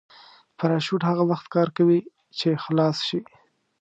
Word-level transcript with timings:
پراشوټ 0.57 1.01
هغه 1.09 1.23
وخت 1.31 1.47
کار 1.55 1.67
کوي 1.77 1.99
چې 2.39 2.49
خلاص 2.63 2.97
شي. 3.07 3.19